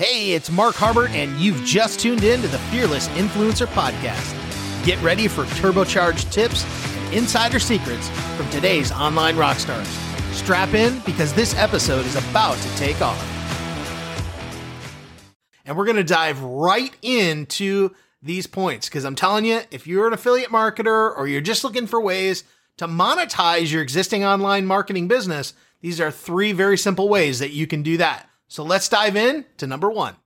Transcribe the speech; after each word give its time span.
Hey, 0.00 0.32
it's 0.32 0.50
Mark 0.50 0.76
Harbert, 0.76 1.10
and 1.10 1.38
you've 1.38 1.62
just 1.62 2.00
tuned 2.00 2.24
in 2.24 2.40
to 2.40 2.48
the 2.48 2.56
Fearless 2.56 3.08
Influencer 3.08 3.66
Podcast. 3.66 4.34
Get 4.82 4.98
ready 5.02 5.28
for 5.28 5.44
turbocharged 5.44 6.32
tips 6.32 6.64
and 7.04 7.12
insider 7.12 7.58
secrets 7.58 8.08
from 8.34 8.48
today's 8.48 8.90
online 8.92 9.36
rock 9.36 9.58
stars. 9.58 9.86
Strap 10.32 10.72
in 10.72 11.00
because 11.00 11.34
this 11.34 11.54
episode 11.54 12.06
is 12.06 12.16
about 12.16 12.56
to 12.56 12.76
take 12.76 13.02
off. 13.02 13.22
And 15.66 15.76
we're 15.76 15.84
going 15.84 15.96
to 15.96 16.02
dive 16.02 16.40
right 16.42 16.96
into 17.02 17.90
these 18.22 18.46
points 18.46 18.88
because 18.88 19.04
I'm 19.04 19.16
telling 19.16 19.44
you, 19.44 19.60
if 19.70 19.86
you're 19.86 20.06
an 20.06 20.14
affiliate 20.14 20.48
marketer 20.48 21.14
or 21.14 21.26
you're 21.26 21.42
just 21.42 21.62
looking 21.62 21.86
for 21.86 22.00
ways 22.00 22.42
to 22.78 22.88
monetize 22.88 23.70
your 23.70 23.82
existing 23.82 24.24
online 24.24 24.64
marketing 24.64 25.08
business, 25.08 25.52
these 25.82 26.00
are 26.00 26.10
three 26.10 26.52
very 26.52 26.78
simple 26.78 27.10
ways 27.10 27.38
that 27.40 27.50
you 27.50 27.66
can 27.66 27.82
do 27.82 27.98
that. 27.98 28.29
So 28.50 28.64
let's 28.64 28.88
dive 28.88 29.14
in 29.14 29.44
to 29.58 29.68
number 29.68 29.88
one. 29.88 30.16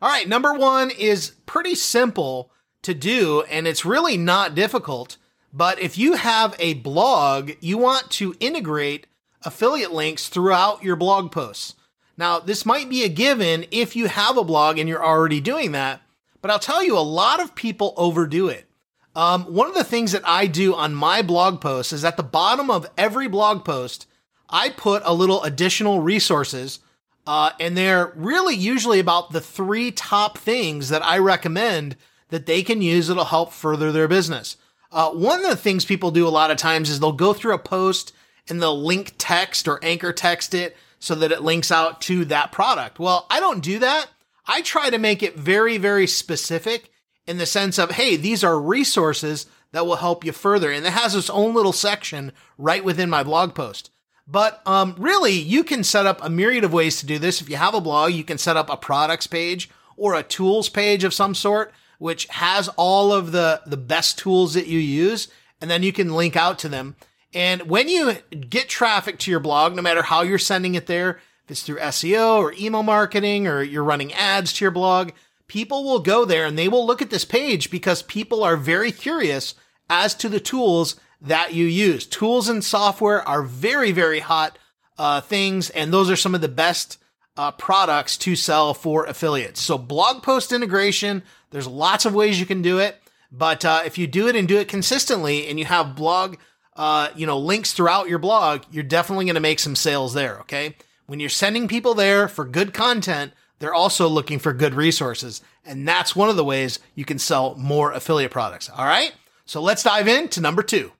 All 0.00 0.08
right, 0.08 0.28
number 0.28 0.54
one 0.54 0.92
is 0.92 1.32
pretty 1.46 1.74
simple 1.74 2.52
to 2.82 2.94
do, 2.94 3.42
and 3.50 3.66
it's 3.66 3.84
really 3.84 4.16
not 4.16 4.54
difficult. 4.54 5.16
But 5.52 5.80
if 5.80 5.98
you 5.98 6.12
have 6.12 6.54
a 6.60 6.74
blog, 6.74 7.54
you 7.60 7.76
want 7.76 8.08
to 8.12 8.36
integrate 8.38 9.08
affiliate 9.42 9.92
links 9.92 10.28
throughout 10.28 10.84
your 10.84 10.94
blog 10.94 11.32
posts. 11.32 11.74
Now, 12.16 12.38
this 12.38 12.64
might 12.64 12.88
be 12.88 13.02
a 13.02 13.08
given 13.08 13.66
if 13.72 13.96
you 13.96 14.06
have 14.06 14.36
a 14.36 14.44
blog 14.44 14.78
and 14.78 14.88
you're 14.88 15.04
already 15.04 15.40
doing 15.40 15.72
that, 15.72 16.02
but 16.40 16.52
I'll 16.52 16.60
tell 16.60 16.84
you, 16.84 16.96
a 16.96 17.00
lot 17.00 17.40
of 17.40 17.56
people 17.56 17.94
overdo 17.96 18.46
it. 18.46 18.70
Um, 19.16 19.42
one 19.52 19.66
of 19.66 19.74
the 19.74 19.82
things 19.82 20.12
that 20.12 20.22
I 20.24 20.46
do 20.46 20.72
on 20.72 20.94
my 20.94 21.20
blog 21.20 21.60
posts 21.60 21.92
is 21.92 22.04
at 22.04 22.16
the 22.16 22.22
bottom 22.22 22.70
of 22.70 22.86
every 22.96 23.26
blog 23.26 23.64
post, 23.64 24.06
I 24.54 24.68
put 24.68 25.02
a 25.04 25.12
little 25.12 25.42
additional 25.42 26.00
resources, 26.00 26.78
uh, 27.26 27.50
and 27.58 27.76
they're 27.76 28.12
really 28.14 28.54
usually 28.54 29.00
about 29.00 29.32
the 29.32 29.40
three 29.40 29.90
top 29.90 30.38
things 30.38 30.90
that 30.90 31.04
I 31.04 31.18
recommend 31.18 31.96
that 32.28 32.46
they 32.46 32.62
can 32.62 32.80
use 32.80 33.08
that'll 33.08 33.24
help 33.24 33.52
further 33.52 33.90
their 33.90 34.06
business. 34.06 34.56
Uh, 34.92 35.10
one 35.10 35.42
of 35.42 35.50
the 35.50 35.56
things 35.56 35.84
people 35.84 36.12
do 36.12 36.24
a 36.24 36.30
lot 36.30 36.52
of 36.52 36.56
times 36.56 36.88
is 36.88 37.00
they'll 37.00 37.10
go 37.10 37.32
through 37.32 37.52
a 37.52 37.58
post 37.58 38.12
and 38.48 38.62
they'll 38.62 38.80
link 38.80 39.14
text 39.18 39.66
or 39.66 39.80
anchor 39.82 40.12
text 40.12 40.54
it 40.54 40.76
so 41.00 41.16
that 41.16 41.32
it 41.32 41.42
links 41.42 41.72
out 41.72 42.00
to 42.02 42.24
that 42.26 42.52
product. 42.52 43.00
Well, 43.00 43.26
I 43.28 43.40
don't 43.40 43.60
do 43.60 43.80
that. 43.80 44.06
I 44.46 44.62
try 44.62 44.88
to 44.88 44.98
make 44.98 45.24
it 45.24 45.36
very, 45.36 45.78
very 45.78 46.06
specific 46.06 46.92
in 47.26 47.38
the 47.38 47.46
sense 47.46 47.76
of, 47.76 47.90
hey, 47.90 48.14
these 48.14 48.44
are 48.44 48.60
resources 48.60 49.46
that 49.72 49.84
will 49.84 49.96
help 49.96 50.24
you 50.24 50.30
further. 50.30 50.70
And 50.70 50.86
it 50.86 50.92
has 50.92 51.16
its 51.16 51.28
own 51.28 51.54
little 51.54 51.72
section 51.72 52.30
right 52.56 52.84
within 52.84 53.10
my 53.10 53.24
blog 53.24 53.56
post. 53.56 53.90
But 54.26 54.62
um, 54.66 54.94
really, 54.98 55.32
you 55.32 55.64
can 55.64 55.84
set 55.84 56.06
up 56.06 56.22
a 56.22 56.30
myriad 56.30 56.64
of 56.64 56.72
ways 56.72 56.98
to 57.00 57.06
do 57.06 57.18
this. 57.18 57.40
If 57.40 57.50
you 57.50 57.56
have 57.56 57.74
a 57.74 57.80
blog, 57.80 58.12
you 58.12 58.24
can 58.24 58.38
set 58.38 58.56
up 58.56 58.70
a 58.70 58.76
products 58.76 59.26
page 59.26 59.68
or 59.96 60.14
a 60.14 60.22
tools 60.22 60.68
page 60.68 61.04
of 61.04 61.14
some 61.14 61.34
sort, 61.34 61.72
which 61.98 62.26
has 62.28 62.68
all 62.76 63.12
of 63.12 63.32
the, 63.32 63.60
the 63.66 63.76
best 63.76 64.18
tools 64.18 64.54
that 64.54 64.66
you 64.66 64.78
use, 64.78 65.28
and 65.60 65.70
then 65.70 65.82
you 65.82 65.92
can 65.92 66.14
link 66.14 66.36
out 66.36 66.58
to 66.60 66.68
them. 66.68 66.96
And 67.34 67.62
when 67.62 67.88
you 67.88 68.14
get 68.30 68.68
traffic 68.68 69.18
to 69.20 69.30
your 69.30 69.40
blog, 69.40 69.74
no 69.74 69.82
matter 69.82 70.02
how 70.02 70.22
you're 70.22 70.38
sending 70.38 70.74
it 70.74 70.86
there, 70.86 71.20
if 71.44 71.50
it's 71.50 71.62
through 71.62 71.78
SEO 71.78 72.38
or 72.38 72.54
email 72.58 72.82
marketing 72.82 73.46
or 73.46 73.62
you're 73.62 73.84
running 73.84 74.12
ads 74.14 74.52
to 74.54 74.64
your 74.64 74.70
blog, 74.70 75.10
people 75.46 75.84
will 75.84 75.98
go 75.98 76.24
there 76.24 76.46
and 76.46 76.56
they 76.56 76.68
will 76.68 76.86
look 76.86 77.02
at 77.02 77.10
this 77.10 77.24
page 77.24 77.70
because 77.70 78.02
people 78.02 78.42
are 78.42 78.56
very 78.56 78.92
curious 78.92 79.54
as 79.90 80.14
to 80.14 80.28
the 80.28 80.40
tools 80.40 80.96
that 81.24 81.54
you 81.54 81.66
use. 81.66 82.06
Tools 82.06 82.48
and 82.48 82.62
software 82.62 83.26
are 83.26 83.42
very, 83.42 83.92
very 83.92 84.20
hot 84.20 84.58
uh, 84.98 85.20
things, 85.20 85.70
and 85.70 85.92
those 85.92 86.10
are 86.10 86.16
some 86.16 86.34
of 86.34 86.40
the 86.40 86.48
best 86.48 86.98
uh, 87.36 87.50
products 87.52 88.16
to 88.18 88.36
sell 88.36 88.74
for 88.74 89.04
affiliates. 89.06 89.60
So, 89.60 89.76
blog 89.76 90.22
post 90.22 90.52
integration, 90.52 91.22
there's 91.50 91.66
lots 91.66 92.04
of 92.04 92.14
ways 92.14 92.38
you 92.38 92.46
can 92.46 92.62
do 92.62 92.78
it, 92.78 93.00
but 93.32 93.64
uh, 93.64 93.82
if 93.84 93.98
you 93.98 94.06
do 94.06 94.28
it 94.28 94.36
and 94.36 94.46
do 94.46 94.58
it 94.58 94.68
consistently, 94.68 95.48
and 95.48 95.58
you 95.58 95.64
have 95.64 95.96
blog, 95.96 96.36
uh, 96.76 97.08
you 97.16 97.26
know, 97.26 97.38
links 97.38 97.72
throughout 97.72 98.08
your 98.08 98.18
blog, 98.18 98.62
you're 98.70 98.84
definitely 98.84 99.24
going 99.24 99.34
to 99.34 99.40
make 99.40 99.58
some 99.58 99.74
sales 99.74 100.14
there. 100.14 100.40
Okay, 100.40 100.76
when 101.06 101.20
you're 101.20 101.28
sending 101.28 101.66
people 101.66 101.94
there 101.94 102.28
for 102.28 102.44
good 102.44 102.72
content, 102.72 103.32
they're 103.58 103.74
also 103.74 104.08
looking 104.08 104.38
for 104.38 104.52
good 104.52 104.74
resources, 104.74 105.40
and 105.64 105.88
that's 105.88 106.14
one 106.14 106.28
of 106.28 106.36
the 106.36 106.44
ways 106.44 106.78
you 106.94 107.04
can 107.04 107.18
sell 107.18 107.56
more 107.56 107.92
affiliate 107.92 108.30
products. 108.30 108.70
All 108.70 108.84
right, 108.84 109.12
so 109.46 109.60
let's 109.60 109.82
dive 109.82 110.06
into 110.06 110.40
number 110.40 110.62
two. 110.62 110.92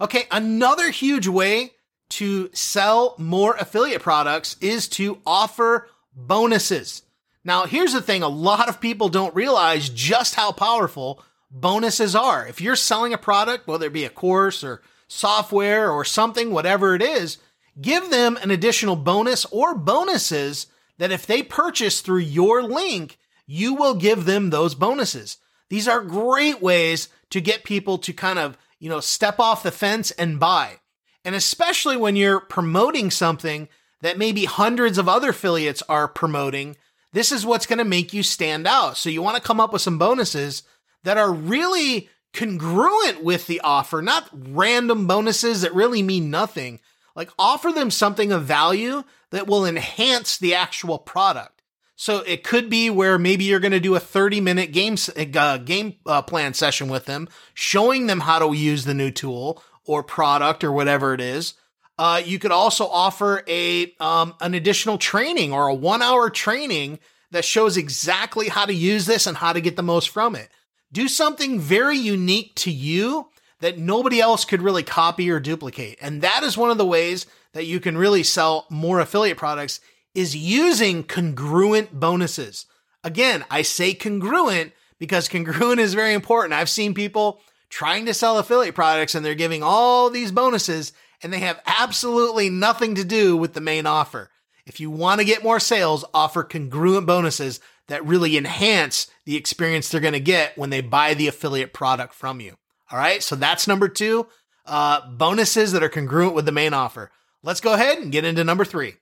Okay, 0.00 0.26
another 0.30 0.90
huge 0.90 1.28
way 1.28 1.72
to 2.10 2.50
sell 2.54 3.14
more 3.18 3.54
affiliate 3.56 4.00
products 4.00 4.56
is 4.60 4.88
to 4.88 5.20
offer 5.26 5.88
bonuses. 6.14 7.02
Now, 7.44 7.66
here's 7.66 7.92
the 7.92 8.00
thing 8.00 8.22
a 8.22 8.28
lot 8.28 8.68
of 8.68 8.80
people 8.80 9.08
don't 9.08 9.34
realize 9.34 9.90
just 9.90 10.34
how 10.34 10.52
powerful 10.52 11.22
bonuses 11.50 12.14
are. 12.14 12.46
If 12.46 12.60
you're 12.60 12.76
selling 12.76 13.12
a 13.12 13.18
product, 13.18 13.66
whether 13.66 13.86
it 13.86 13.92
be 13.92 14.04
a 14.04 14.10
course 14.10 14.64
or 14.64 14.82
software 15.06 15.90
or 15.90 16.04
something, 16.04 16.50
whatever 16.50 16.94
it 16.94 17.02
is, 17.02 17.38
give 17.80 18.10
them 18.10 18.38
an 18.38 18.50
additional 18.50 18.96
bonus 18.96 19.44
or 19.46 19.74
bonuses 19.74 20.66
that 20.98 21.12
if 21.12 21.26
they 21.26 21.42
purchase 21.42 22.00
through 22.00 22.18
your 22.18 22.62
link, 22.62 23.18
you 23.46 23.74
will 23.74 23.94
give 23.94 24.24
them 24.24 24.50
those 24.50 24.74
bonuses. 24.74 25.38
These 25.70 25.88
are 25.88 26.02
great 26.02 26.60
ways 26.60 27.08
to 27.30 27.40
get 27.40 27.64
people 27.64 27.96
to 27.98 28.12
kind 28.12 28.38
of, 28.38 28.58
you 28.78 28.90
know, 28.90 29.00
step 29.00 29.40
off 29.40 29.62
the 29.62 29.70
fence 29.70 30.10
and 30.10 30.38
buy. 30.38 30.80
And 31.24 31.34
especially 31.34 31.96
when 31.96 32.16
you're 32.16 32.40
promoting 32.40 33.10
something 33.10 33.68
that 34.02 34.18
maybe 34.18 34.44
hundreds 34.44 34.98
of 34.98 35.08
other 35.08 35.30
affiliates 35.30 35.82
are 35.88 36.08
promoting, 36.08 36.76
this 37.12 37.32
is 37.32 37.46
what's 37.46 37.66
going 37.66 37.78
to 37.78 37.84
make 37.84 38.12
you 38.12 38.22
stand 38.22 38.66
out. 38.66 38.96
So 38.96 39.10
you 39.10 39.22
want 39.22 39.36
to 39.36 39.42
come 39.42 39.60
up 39.60 39.72
with 39.72 39.82
some 39.82 39.98
bonuses 39.98 40.62
that 41.04 41.18
are 41.18 41.32
really 41.32 42.08
congruent 42.32 43.22
with 43.22 43.46
the 43.46 43.60
offer, 43.60 44.02
not 44.02 44.28
random 44.32 45.06
bonuses 45.06 45.62
that 45.62 45.74
really 45.74 46.02
mean 46.02 46.30
nothing. 46.30 46.80
Like 47.16 47.30
offer 47.38 47.72
them 47.72 47.90
something 47.90 48.32
of 48.32 48.44
value 48.44 49.02
that 49.30 49.46
will 49.46 49.66
enhance 49.66 50.38
the 50.38 50.54
actual 50.54 50.98
product. 50.98 51.59
So 52.00 52.20
it 52.20 52.44
could 52.44 52.70
be 52.70 52.88
where 52.88 53.18
maybe 53.18 53.44
you're 53.44 53.60
going 53.60 53.72
to 53.72 53.78
do 53.78 53.94
a 53.94 54.00
30 54.00 54.40
minute 54.40 54.72
game, 54.72 54.96
uh, 55.36 55.58
game 55.58 55.96
uh, 56.06 56.22
plan 56.22 56.54
session 56.54 56.88
with 56.88 57.04
them, 57.04 57.28
showing 57.52 58.06
them 58.06 58.20
how 58.20 58.38
to 58.38 58.56
use 58.56 58.86
the 58.86 58.94
new 58.94 59.10
tool 59.10 59.62
or 59.84 60.02
product 60.02 60.64
or 60.64 60.72
whatever 60.72 61.12
it 61.12 61.20
is. 61.20 61.52
Uh, 61.98 62.22
you 62.24 62.38
could 62.38 62.52
also 62.52 62.86
offer 62.86 63.44
a 63.46 63.92
um, 64.00 64.34
an 64.40 64.54
additional 64.54 64.96
training 64.96 65.52
or 65.52 65.66
a 65.66 65.74
one 65.74 66.00
hour 66.00 66.30
training 66.30 67.00
that 67.32 67.44
shows 67.44 67.76
exactly 67.76 68.48
how 68.48 68.64
to 68.64 68.72
use 68.72 69.04
this 69.04 69.26
and 69.26 69.36
how 69.36 69.52
to 69.52 69.60
get 69.60 69.76
the 69.76 69.82
most 69.82 70.08
from 70.08 70.34
it. 70.34 70.48
Do 70.90 71.06
something 71.06 71.60
very 71.60 71.98
unique 71.98 72.54
to 72.54 72.70
you 72.70 73.28
that 73.58 73.76
nobody 73.76 74.22
else 74.22 74.46
could 74.46 74.62
really 74.62 74.82
copy 74.82 75.30
or 75.30 75.38
duplicate. 75.38 75.98
And 76.00 76.22
that 76.22 76.44
is 76.44 76.56
one 76.56 76.70
of 76.70 76.78
the 76.78 76.86
ways 76.86 77.26
that 77.52 77.66
you 77.66 77.78
can 77.78 77.98
really 77.98 78.22
sell 78.22 78.66
more 78.70 79.00
affiliate 79.00 79.36
products 79.36 79.80
is 80.14 80.36
using 80.36 81.04
congruent 81.04 81.98
bonuses. 81.98 82.66
Again, 83.04 83.44
I 83.50 83.62
say 83.62 83.94
congruent 83.94 84.72
because 84.98 85.28
congruent 85.30 85.80
is 85.80 85.94
very 85.94 86.14
important. 86.14 86.54
I've 86.54 86.68
seen 86.68 86.94
people 86.94 87.40
trying 87.68 88.06
to 88.06 88.14
sell 88.14 88.38
affiliate 88.38 88.74
products 88.74 89.14
and 89.14 89.24
they're 89.24 89.34
giving 89.34 89.62
all 89.62 90.10
these 90.10 90.32
bonuses 90.32 90.92
and 91.22 91.32
they 91.32 91.38
have 91.38 91.60
absolutely 91.66 92.50
nothing 92.50 92.94
to 92.96 93.04
do 93.04 93.36
with 93.36 93.52
the 93.54 93.60
main 93.60 93.86
offer. 93.86 94.30
If 94.66 94.80
you 94.80 94.90
want 94.90 95.20
to 95.20 95.26
get 95.26 95.42
more 95.42 95.60
sales, 95.60 96.04
offer 96.14 96.42
congruent 96.42 97.06
bonuses 97.06 97.60
that 97.88 98.06
really 98.06 98.36
enhance 98.36 99.08
the 99.24 99.36
experience 99.36 99.88
they're 99.88 100.00
going 100.00 100.12
to 100.12 100.20
get 100.20 100.56
when 100.56 100.70
they 100.70 100.80
buy 100.80 101.14
the 101.14 101.28
affiliate 101.28 101.72
product 101.72 102.14
from 102.14 102.40
you. 102.40 102.56
All 102.90 102.98
right. 102.98 103.22
So 103.22 103.36
that's 103.36 103.66
number 103.66 103.88
two, 103.88 104.26
uh, 104.66 105.08
bonuses 105.10 105.72
that 105.72 105.82
are 105.82 105.88
congruent 105.88 106.34
with 106.34 106.46
the 106.46 106.52
main 106.52 106.74
offer. 106.74 107.10
Let's 107.42 107.60
go 107.60 107.72
ahead 107.72 107.98
and 107.98 108.12
get 108.12 108.24
into 108.24 108.44
number 108.44 108.64
three. 108.64 108.94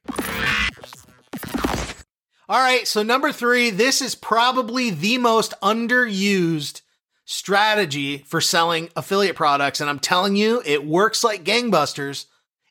All 2.50 2.58
right, 2.58 2.88
so 2.88 3.02
number 3.02 3.30
three, 3.30 3.68
this 3.68 4.00
is 4.00 4.14
probably 4.14 4.88
the 4.88 5.18
most 5.18 5.52
underused 5.60 6.80
strategy 7.26 8.24
for 8.26 8.40
selling 8.40 8.88
affiliate 8.96 9.36
products. 9.36 9.82
And 9.82 9.90
I'm 9.90 9.98
telling 9.98 10.34
you, 10.34 10.62
it 10.64 10.86
works 10.86 11.22
like 11.22 11.44
gangbusters. 11.44 12.24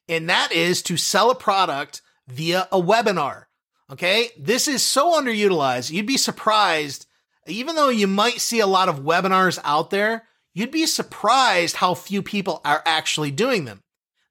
And 0.10 0.32
that 0.32 0.52
is 0.52 0.82
to 0.84 0.98
sell 0.98 1.30
a 1.30 1.36
product 1.36 2.02
via 2.28 2.68
a 2.72 2.82
webinar. 2.82 3.44
Okay. 3.92 4.30
This 4.36 4.68
is 4.68 4.82
so 4.82 5.14
underutilized. 5.14 5.92
You'd 5.92 6.08
be 6.08 6.18
surprised, 6.18 7.06
even 7.46 7.76
though 7.76 7.90
you 7.90 8.08
might 8.08 8.42
see 8.42 8.60
a 8.60 8.66
lot 8.66 8.90
of 8.90 9.02
webinars 9.02 9.60
out 9.64 9.92
there, 9.92 10.24
you'd 10.56 10.72
be 10.72 10.88
surprised 10.88 11.76
how 11.76 11.94
few 11.94 12.24
people 12.24 12.62
are 12.66 12.82
actually 12.84 13.30
doing 13.30 13.66
them. 13.66 13.84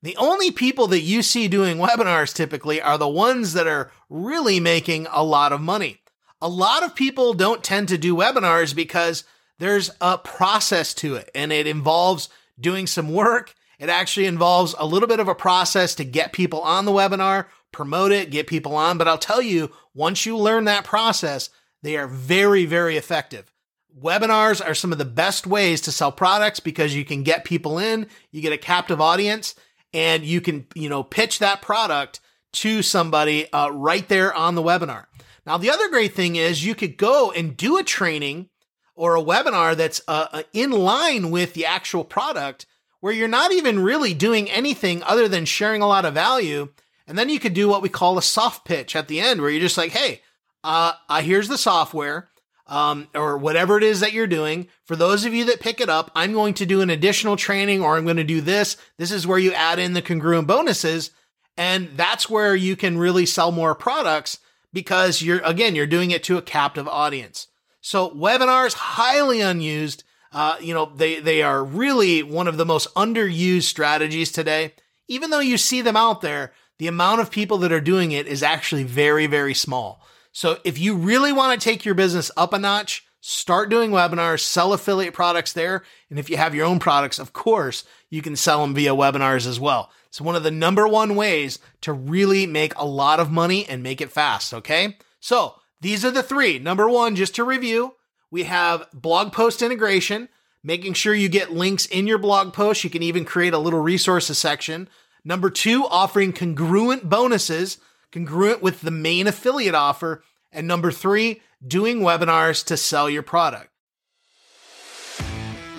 The 0.06 0.16
only 0.18 0.52
people 0.52 0.86
that 0.86 1.00
you 1.00 1.20
see 1.20 1.48
doing 1.48 1.78
webinars 1.78 2.32
typically 2.32 2.80
are 2.80 2.96
the 2.96 3.08
ones 3.08 3.54
that 3.54 3.66
are 3.66 3.90
really 4.08 4.60
making 4.60 5.08
a 5.10 5.24
lot 5.24 5.50
of 5.52 5.60
money. 5.60 5.98
A 6.40 6.48
lot 6.48 6.84
of 6.84 6.94
people 6.94 7.34
don't 7.34 7.64
tend 7.64 7.88
to 7.88 7.98
do 7.98 8.14
webinars 8.14 8.72
because 8.72 9.24
there's 9.58 9.90
a 10.00 10.16
process 10.16 10.94
to 10.94 11.16
it 11.16 11.28
and 11.34 11.50
it 11.52 11.66
involves 11.66 12.28
doing 12.60 12.86
some 12.86 13.12
work 13.12 13.52
It 13.80 13.88
actually 13.88 14.26
involves 14.26 14.76
a 14.78 14.86
little 14.86 15.08
bit 15.08 15.18
of 15.18 15.26
a 15.26 15.34
process 15.34 15.96
to 15.96 16.04
get 16.04 16.32
people 16.32 16.60
on 16.60 16.84
the 16.84 16.92
webinar, 16.92 17.46
promote 17.72 18.12
it, 18.12 18.30
get 18.30 18.46
people 18.46 18.76
on. 18.76 18.98
But 18.98 19.08
I'll 19.08 19.18
tell 19.18 19.42
you, 19.42 19.72
once 19.92 20.24
you 20.24 20.38
learn 20.38 20.66
that 20.66 20.84
process, 20.84 21.50
they 21.82 21.96
are 21.96 22.06
very, 22.06 22.64
very 22.64 22.96
effective. 22.96 23.52
Webinars 24.00 24.64
are 24.64 24.74
some 24.74 24.92
of 24.92 24.98
the 24.98 25.04
best 25.04 25.48
ways 25.48 25.80
to 25.80 25.90
sell 25.90 26.12
products 26.12 26.60
because 26.60 26.94
you 26.94 27.04
can 27.04 27.24
get 27.24 27.44
people 27.44 27.76
in, 27.76 28.06
you 28.30 28.40
get 28.40 28.52
a 28.52 28.58
captive 28.58 29.00
audience, 29.00 29.56
and 29.92 30.24
you 30.24 30.40
can, 30.40 30.66
you 30.74 30.88
know, 30.88 31.02
pitch 31.02 31.38
that 31.38 31.62
product 31.62 32.20
to 32.54 32.82
somebody 32.82 33.50
uh, 33.52 33.70
right 33.70 34.08
there 34.08 34.32
on 34.34 34.54
the 34.54 34.62
webinar. 34.62 35.06
Now, 35.44 35.58
the 35.58 35.70
other 35.70 35.88
great 35.88 36.14
thing 36.14 36.36
is 36.36 36.64
you 36.64 36.74
could 36.74 36.96
go 36.96 37.30
and 37.30 37.56
do 37.56 37.78
a 37.78 37.84
training 37.84 38.48
or 38.94 39.16
a 39.16 39.22
webinar 39.22 39.76
that's 39.76 40.00
uh, 40.08 40.26
uh 40.32 40.42
in 40.52 40.70
line 40.70 41.30
with 41.30 41.54
the 41.54 41.66
actual 41.66 42.02
product 42.02 42.66
where 43.00 43.12
you're 43.12 43.28
not 43.28 43.52
even 43.52 43.78
really 43.78 44.14
doing 44.14 44.50
anything 44.50 45.02
other 45.02 45.28
than 45.28 45.44
sharing 45.44 45.82
a 45.82 45.86
lot 45.86 46.04
of 46.04 46.14
value. 46.14 46.68
And 47.06 47.16
then 47.16 47.28
you 47.28 47.38
could 47.38 47.54
do 47.54 47.68
what 47.68 47.82
we 47.82 47.88
call 47.88 48.18
a 48.18 48.22
soft 48.22 48.64
pitch 48.64 48.96
at 48.96 49.06
the 49.06 49.20
end, 49.20 49.40
where 49.40 49.50
you're 49.50 49.60
just 49.60 49.78
like, 49.78 49.92
hey, 49.92 50.22
uh, 50.64 50.94
uh, 51.08 51.20
here's 51.20 51.48
the 51.48 51.58
software. 51.58 52.28
Um, 52.68 53.06
or 53.14 53.38
whatever 53.38 53.78
it 53.78 53.84
is 53.84 54.00
that 54.00 54.12
you're 54.12 54.26
doing. 54.26 54.66
For 54.86 54.96
those 54.96 55.24
of 55.24 55.32
you 55.32 55.44
that 55.44 55.60
pick 55.60 55.80
it 55.80 55.88
up, 55.88 56.10
I'm 56.16 56.32
going 56.32 56.54
to 56.54 56.66
do 56.66 56.80
an 56.80 56.90
additional 56.90 57.36
training 57.36 57.80
or 57.80 57.96
I'm 57.96 58.02
going 58.02 58.16
to 58.16 58.24
do 58.24 58.40
this. 58.40 58.76
This 58.98 59.12
is 59.12 59.24
where 59.24 59.38
you 59.38 59.52
add 59.52 59.78
in 59.78 59.92
the 59.92 60.02
congruent 60.02 60.48
bonuses. 60.48 61.12
And 61.56 61.90
that's 61.96 62.28
where 62.28 62.56
you 62.56 62.74
can 62.74 62.98
really 62.98 63.24
sell 63.24 63.52
more 63.52 63.76
products 63.76 64.40
because 64.72 65.22
you're, 65.22 65.40
again, 65.44 65.76
you're 65.76 65.86
doing 65.86 66.10
it 66.10 66.24
to 66.24 66.38
a 66.38 66.42
captive 66.42 66.88
audience. 66.88 67.46
So 67.80 68.10
webinars, 68.10 68.74
highly 68.74 69.40
unused. 69.40 70.02
Uh, 70.32 70.56
you 70.60 70.74
know, 70.74 70.90
they, 70.94 71.20
they 71.20 71.42
are 71.42 71.64
really 71.64 72.22
one 72.24 72.48
of 72.48 72.56
the 72.56 72.66
most 72.66 72.92
underused 72.94 73.62
strategies 73.62 74.32
today. 74.32 74.74
Even 75.06 75.30
though 75.30 75.38
you 75.38 75.56
see 75.56 75.82
them 75.82 75.96
out 75.96 76.20
there, 76.20 76.52
the 76.78 76.88
amount 76.88 77.20
of 77.20 77.30
people 77.30 77.58
that 77.58 77.72
are 77.72 77.80
doing 77.80 78.12
it 78.12 78.26
is 78.26 78.42
actually 78.42 78.82
very, 78.82 79.26
very 79.26 79.54
small. 79.54 80.04
So 80.36 80.58
if 80.64 80.78
you 80.78 80.96
really 80.96 81.32
want 81.32 81.58
to 81.58 81.64
take 81.64 81.86
your 81.86 81.94
business 81.94 82.30
up 82.36 82.52
a 82.52 82.58
notch, 82.58 83.06
start 83.22 83.70
doing 83.70 83.90
webinars, 83.90 84.40
sell 84.40 84.74
affiliate 84.74 85.14
products 85.14 85.54
there. 85.54 85.82
And 86.10 86.18
if 86.18 86.28
you 86.28 86.36
have 86.36 86.54
your 86.54 86.66
own 86.66 86.78
products, 86.78 87.18
of 87.18 87.32
course, 87.32 87.84
you 88.10 88.20
can 88.20 88.36
sell 88.36 88.60
them 88.60 88.74
via 88.74 88.94
webinars 88.94 89.46
as 89.46 89.58
well. 89.58 89.90
It's 90.08 90.20
one 90.20 90.36
of 90.36 90.42
the 90.42 90.50
number 90.50 90.86
one 90.86 91.16
ways 91.16 91.58
to 91.80 91.94
really 91.94 92.44
make 92.44 92.74
a 92.76 92.84
lot 92.84 93.18
of 93.18 93.30
money 93.30 93.66
and 93.66 93.82
make 93.82 94.02
it 94.02 94.12
fast. 94.12 94.52
Okay. 94.52 94.98
So 95.20 95.54
these 95.80 96.04
are 96.04 96.10
the 96.10 96.22
three. 96.22 96.58
Number 96.58 96.86
one, 96.86 97.16
just 97.16 97.34
to 97.36 97.42
review, 97.42 97.94
we 98.30 98.42
have 98.42 98.86
blog 98.92 99.32
post 99.32 99.62
integration, 99.62 100.28
making 100.62 100.92
sure 100.92 101.14
you 101.14 101.30
get 101.30 101.54
links 101.54 101.86
in 101.86 102.06
your 102.06 102.18
blog 102.18 102.52
post. 102.52 102.84
You 102.84 102.90
can 102.90 103.02
even 103.02 103.24
create 103.24 103.54
a 103.54 103.58
little 103.58 103.80
resources 103.80 104.36
section. 104.36 104.90
Number 105.24 105.48
two, 105.48 105.86
offering 105.86 106.34
congruent 106.34 107.08
bonuses, 107.08 107.78
congruent 108.16 108.62
with 108.62 108.80
the 108.80 108.90
main 108.90 109.26
affiliate 109.26 109.74
offer. 109.74 110.22
And 110.50 110.66
number 110.66 110.90
three, 110.90 111.42
doing 111.66 112.00
webinars 112.00 112.64
to 112.66 112.76
sell 112.76 113.10
your 113.10 113.22
product. 113.22 113.68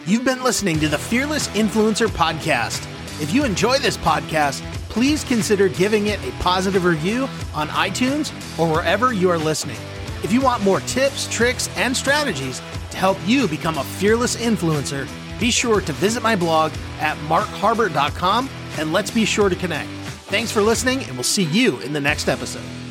You've 0.06 0.24
been 0.24 0.44
listening 0.44 0.80
to 0.80 0.88
the 0.88 0.98
Fearless 0.98 1.48
Influencer 1.50 2.08
Podcast. 2.08 2.86
If 3.22 3.34
you 3.34 3.44
enjoy 3.44 3.80
this 3.80 3.98
podcast, 3.98 4.62
please 4.90 5.24
consider 5.24 5.68
giving 5.68 6.08
it 6.08 6.24
a 6.26 6.32
positive 6.34 6.86
review 6.86 7.28
on 7.54 7.68
iTunes 7.70 8.32
or 8.60 8.72
wherever 8.72 9.12
you 9.12 9.30
are 9.30 9.38
listening. 9.38 9.78
If 10.24 10.32
you 10.32 10.40
want 10.40 10.64
more 10.64 10.80
tips, 10.82 11.28
tricks, 11.30 11.70
and 11.76 11.98
strategies 11.98 12.60
to 12.92 12.98
help 12.98 13.18
you 13.26 13.48
become 13.48 13.78
a 13.78 13.84
fearless 13.84 14.36
influencer, 14.36 15.08
be 15.40 15.52
sure 15.52 15.82
to 15.82 15.94
visit 15.94 16.24
my 16.24 16.36
blog 16.36 16.72
at 17.00 17.18
markharbert.com 17.28 18.50
and 18.78 18.94
let's 18.94 19.12
be 19.12 19.26
sure 19.26 19.50
to 19.50 19.56
connect. 19.56 19.90
Thanks 20.28 20.52
for 20.52 20.62
listening, 20.62 21.04
and 21.04 21.14
we'll 21.14 21.24
see 21.24 21.44
you 21.46 21.80
in 21.80 21.94
the 21.94 22.02
next 22.02 22.28
episode. 22.28 22.87